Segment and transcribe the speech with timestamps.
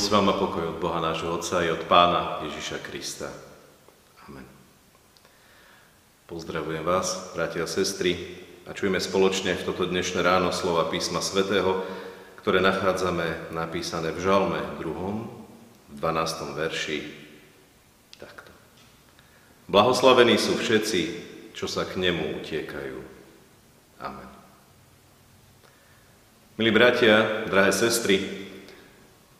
[0.00, 3.28] Milosť vám a pokoj od Boha nášho Otca i od Pána Ježiša Krista.
[4.24, 4.48] Amen.
[6.24, 8.16] Pozdravujem vás, bratia a sestry,
[8.64, 11.84] a čujeme spoločne v toto dnešné ráno slova písma svätého,
[12.40, 14.88] ktoré nachádzame napísané v Žalme 2.
[14.88, 16.56] v 12.
[16.56, 16.98] verši
[18.16, 18.56] takto.
[19.68, 21.00] Blahoslavení sú všetci,
[21.52, 22.98] čo sa k nemu utiekajú.
[24.00, 24.30] Amen.
[26.56, 28.48] Milí bratia, drahé sestry,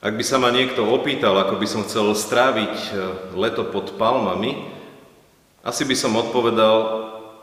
[0.00, 2.92] ak by sa ma niekto opýtal, ako by som chcel stráviť e,
[3.36, 4.64] leto pod palmami,
[5.60, 6.76] asi by som odpovedal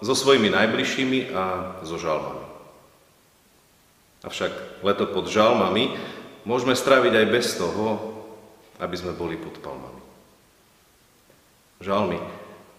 [0.01, 2.45] so svojimi najbližšími a so žalmami.
[4.25, 5.93] Avšak leto pod žalmami
[6.49, 8.17] môžeme stráviť aj bez toho,
[8.81, 10.01] aby sme boli pod palmami.
[11.77, 12.17] Žalmy,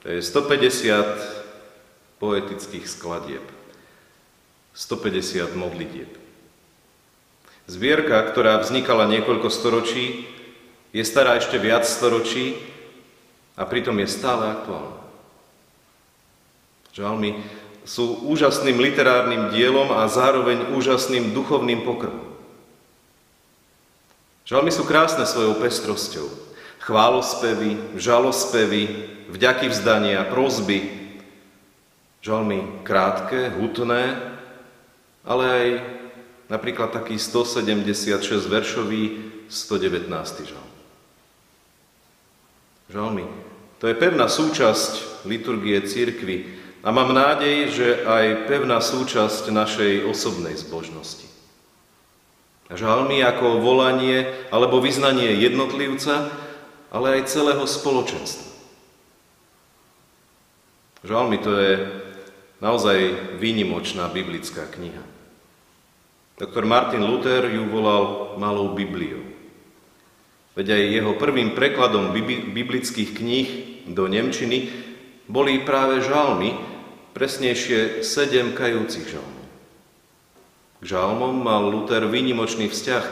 [0.03, 3.47] to je 150 poetických skladieb,
[4.75, 6.11] 150 modlitieb.
[7.69, 10.25] Zvierka, ktorá vznikala niekoľko storočí,
[10.97, 12.57] je stará ešte viac storočí
[13.61, 15.05] a pritom je stále aktuálna.
[16.97, 17.37] Žalmy
[17.85, 22.25] sú úžasným literárnym dielom a zároveň úžasným duchovným pokrmom.
[24.49, 26.25] Žalmy sú krásne svojou pestrosťou.
[26.81, 28.83] Chválospevy, žalospevy,
[29.29, 30.89] vďaky vzdania, prozby.
[32.25, 34.17] Žalmy krátke, hutné,
[35.29, 35.98] ale aj
[36.49, 39.03] Napríklad taký 176 veršový
[39.53, 40.09] 119.
[40.49, 40.73] žalm.
[42.89, 43.29] Žalmy.
[43.79, 50.57] To je pevná súčasť liturgie církvy a mám nádej, že aj pevná súčasť našej osobnej
[50.57, 51.29] zbožnosti.
[52.73, 56.33] Žalmy ako volanie alebo vyznanie jednotlivca,
[56.89, 58.49] ale aj celého spoločenstva.
[61.05, 61.73] Žalmy to je
[62.59, 62.99] naozaj
[63.37, 65.18] výnimočná biblická kniha.
[66.39, 69.27] Doktor Martin Luther ju volal Malou Bibliou.
[70.55, 72.15] Veď aj jeho prvým prekladom
[72.55, 73.49] biblických kníh
[73.91, 74.71] do Nemčiny
[75.27, 76.55] boli práve žalmy,
[77.11, 79.47] presnejšie sedem kajúcich žalmov.
[80.79, 83.05] K žalmom mal Luther výnimočný vzťah,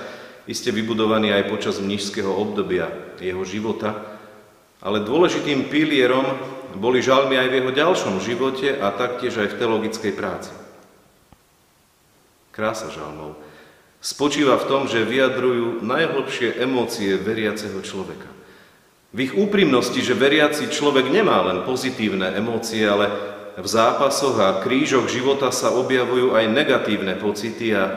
[0.47, 4.06] iste vybudovaný aj počas mnižského obdobia jeho života,
[4.78, 6.31] ale dôležitým pilierom
[6.78, 10.66] boli žalmy aj v jeho ďalšom živote a taktiež aj v teologickej práci.
[12.56, 13.37] Krása žalmov
[14.00, 18.33] spočíva v tom, že vyjadrujú najhlbšie emócie veriaceho človeka.
[19.12, 23.12] V ich úprimnosti, že veriaci človek nemá len pozitívne emócie, ale
[23.61, 27.93] v zápasoch a krížoch života sa objavujú aj negatívne pocity a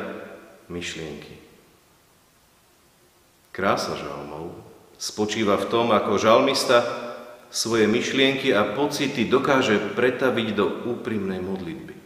[0.67, 1.35] myšlienky.
[3.55, 4.55] Krása žalmov
[4.95, 6.83] spočíva v tom, ako žalmista
[7.51, 11.98] svoje myšlienky a pocity dokáže pretaviť do úprimnej modlitby.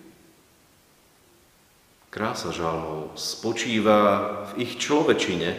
[2.13, 3.97] Krása žalmov spočíva
[4.53, 5.57] v ich človečine,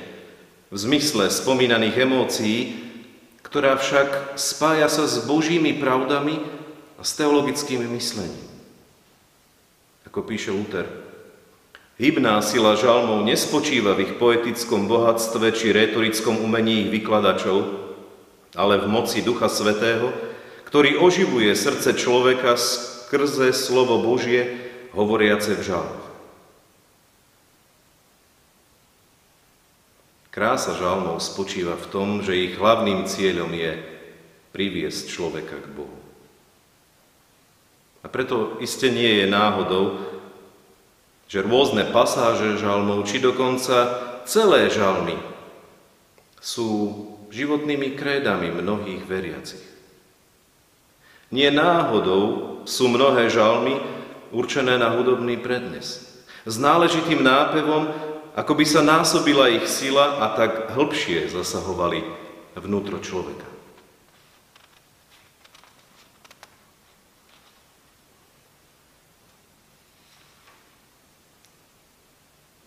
[0.71, 2.59] v zmysle spomínaných emócií,
[3.43, 6.39] ktorá však spája sa s Božími pravdami
[6.95, 8.47] a s teologickým myslením.
[10.07, 10.87] Ako píše Luther,
[11.99, 17.67] hybná sila žalmov nespočíva v ich poetickom bohatstve či retorickom umení ich vykladačov,
[18.55, 20.15] ale v moci Ducha Svetého,
[20.71, 24.55] ktorý oživuje srdce človeka skrze slovo Božie,
[24.95, 26.04] hovoriace v žalmoch.
[30.35, 33.79] Krása žalmov spočíva v tom, že ich hlavným cieľom je
[34.51, 36.01] priviesť človeka k Bohu.
[38.03, 40.03] A preto iste nie je náhodou,
[41.31, 43.95] že rôzne pasáže žalmov, či dokonca
[44.27, 45.15] celé žalmy
[46.43, 46.99] sú
[47.31, 49.67] životnými krédami mnohých veriacich.
[51.31, 53.79] Nie náhodou sú mnohé žalmy
[54.35, 56.03] určené na hudobný prednes.
[56.43, 62.03] S náležitým nápevom ako by sa násobila ich sila a tak hĺbšie zasahovali
[62.59, 63.47] vnútro človeka.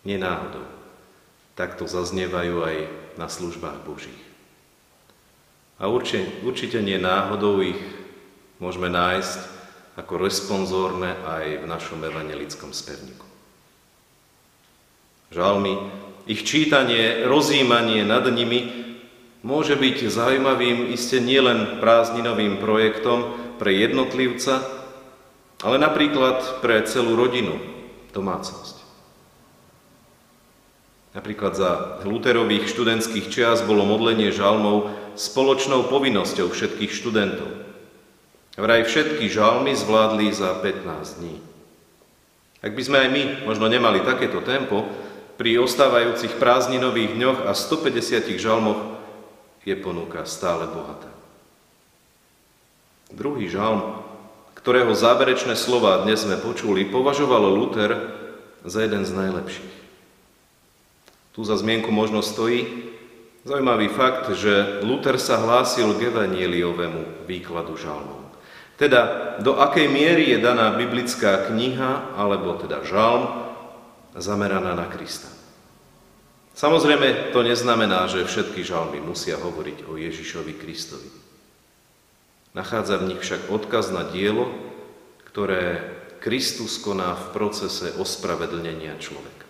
[0.07, 0.63] Nenáhodou.
[1.59, 2.77] Takto zaznievajú aj
[3.19, 4.23] na službách Božích.
[5.83, 6.95] A určite, určite nie
[7.59, 7.81] ich
[8.63, 9.39] môžeme nájsť
[9.99, 13.26] ako responsórne aj v našom evangelickom spevniku.
[15.27, 15.75] Žalmy,
[16.27, 18.71] ich čítanie, rozjímanie nad nimi
[19.43, 24.63] môže byť zaujímavým iste nielen prázdninovým projektom pre jednotlivca,
[25.63, 27.59] ale napríklad pre celú rodinu,
[28.11, 28.77] domácnosť.
[31.17, 31.71] Napríklad za
[32.05, 37.49] Luterových študentských čias bolo modlenie žalmov spoločnou povinnosťou všetkých študentov.
[38.53, 41.35] Vraj všetky žalmy zvládli za 15 dní.
[42.61, 44.85] Ak by sme aj my možno nemali takéto tempo,
[45.37, 48.97] pri ostávajúcich prázdninových dňoch a 150 žalmoch
[49.61, 51.13] je ponuka stále bohatá.
[53.13, 54.03] Druhý žalm,
[54.57, 57.95] ktorého záverečné slova dnes sme počuli, považoval Luther
[58.67, 59.75] za jeden z najlepších.
[61.37, 62.89] Tu za zmienku možno stojí
[63.47, 68.27] zaujímavý fakt, že Luther sa hlásil k evanieliovému výkladu žalmov.
[68.75, 73.46] Teda, do akej miery je daná biblická kniha, alebo teda žalm,
[74.17, 75.29] zameraná na Krista.
[76.57, 81.05] Samozrejme, to neznamená, že všetky žalmy musia hovoriť o Ježišovi Kristovi.
[82.57, 84.49] Nachádza v nich však odkaz na dielo,
[85.29, 85.85] ktoré
[86.17, 89.45] Kristus koná v procese ospravedlnenia človeka.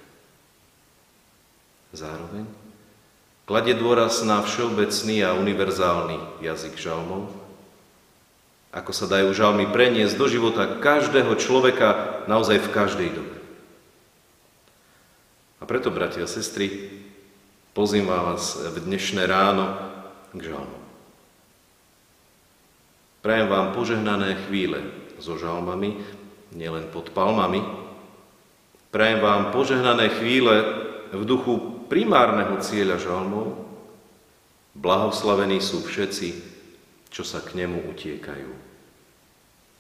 [1.96, 2.44] Zároveň
[3.48, 7.32] kladie dôraz na všeobecný a univerzálny jazyk žalmov,
[8.76, 13.37] ako sa dajú žalmy preniesť do života každého človeka naozaj v každej dobe.
[15.68, 16.72] Preto, bratia a sestry,
[17.76, 19.76] pozývam vás v dnešné ráno
[20.32, 20.84] k žalmom.
[23.20, 24.80] Prajem vám požehnané chvíle
[25.20, 26.00] so žalmami,
[26.56, 27.60] nielen pod palmami.
[28.96, 30.56] Prajem vám požehnané chvíle
[31.12, 33.60] v duchu primárneho cieľa žalmov.
[34.72, 36.30] Blahoslavení sú všetci,
[37.12, 38.52] čo sa k nemu utiekajú.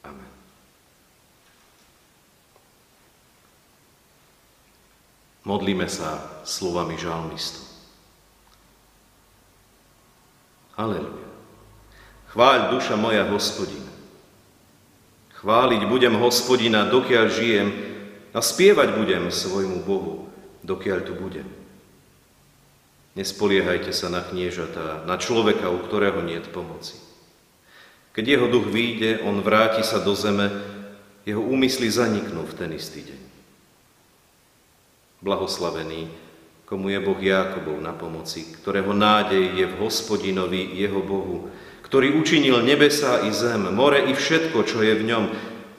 [0.04, 0.37] Amen.
[5.48, 7.64] Modlíme sa slovami žalmistu.
[10.76, 11.24] Aleluja.
[12.36, 13.88] Chváľ duša moja hospodina.
[15.40, 17.72] Chváliť budem hospodina, dokiaľ žijem
[18.36, 20.28] a spievať budem svojmu Bohu,
[20.68, 21.48] dokiaľ tu budem.
[23.16, 27.00] Nespoliehajte sa na kniežatá, na človeka, u ktorého nie je pomoci.
[28.12, 30.52] Keď jeho duch vyjde, on vráti sa do zeme,
[31.24, 33.37] jeho úmysly zaniknú v ten istý deň.
[35.28, 36.08] Blahoslavený,
[36.64, 41.52] komu je Boh Jákobov na pomoci, ktorého nádej je v hospodinovi, jeho Bohu,
[41.84, 45.26] ktorý učinil nebesá i zem, more i všetko, čo je v ňom,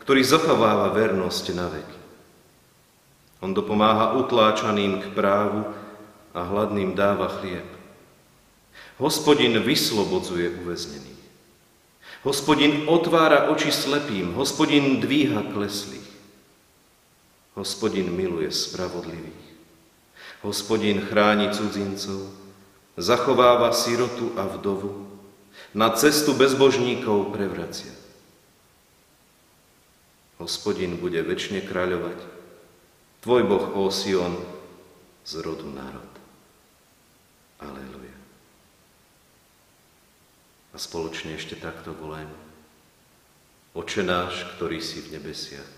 [0.05, 1.99] ktorý zachováva vernosť na veky.
[3.45, 5.65] On dopomáha utláčaným k právu
[6.37, 7.65] a hladným dáva chlieb.
[9.01, 11.25] Hospodin vyslobodzuje uväznených.
[12.27, 16.08] Hospodin otvára oči slepým, hospodin dvíha kleslých.
[17.59, 19.47] Hospodin miluje spravodlivých.
[20.47, 22.31] Hospodin chráni cudzincov,
[22.95, 25.11] zachováva sirotu a vdovu,
[25.75, 27.91] na cestu bezbožníkov prevracia.
[30.39, 32.19] Hospodin bude väčšine kráľovať,
[33.27, 34.39] tvoj Boh, ó Sion,
[35.27, 36.13] z rodu národ.
[37.59, 38.19] Aleluja.
[40.71, 42.39] A spoločne ešte takto volajme.
[43.75, 45.78] Oče náš, ktorý si v nebesiach,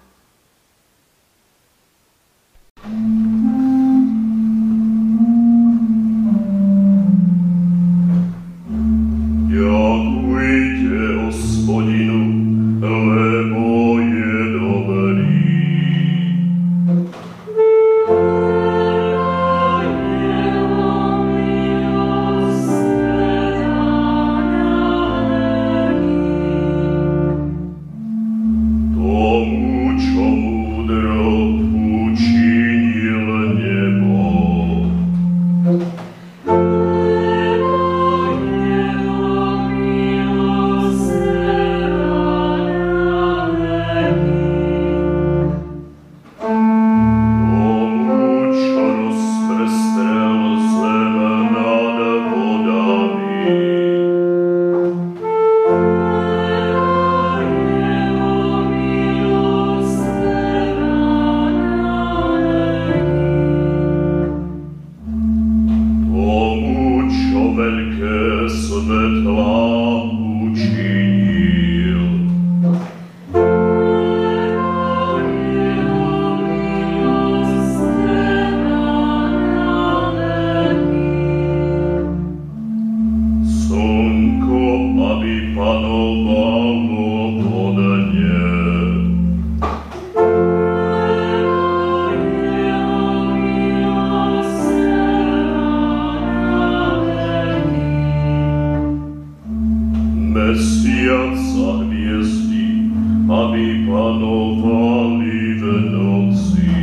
[103.31, 106.75] aby panovali v noci.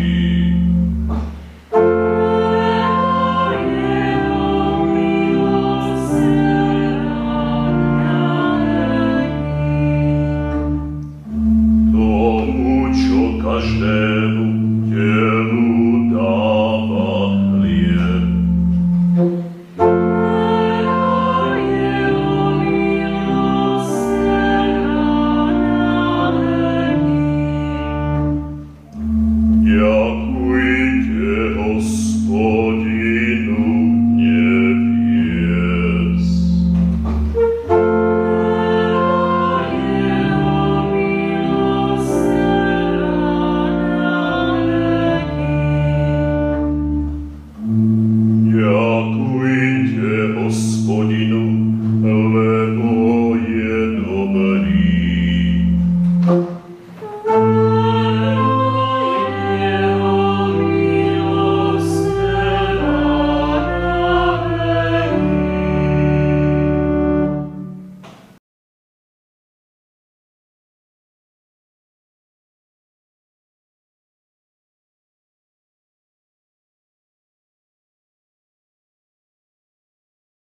[11.92, 14.37] Tomu, čo každému